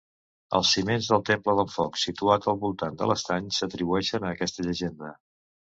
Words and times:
Els 0.59 0.69
ciments 0.77 1.09
del 1.11 1.21
temple 1.27 1.55
del 1.59 1.69
foc 1.75 2.01
situat 2.05 2.49
al 2.55 2.59
voltant 2.65 2.99
de 3.03 3.11
l'estany 3.13 3.55
s'atribueixen 3.61 4.29
a 4.31 4.37
aquesta 4.37 4.69
llegenda. 4.71 5.17